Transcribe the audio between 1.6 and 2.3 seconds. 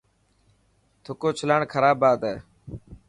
خراب بات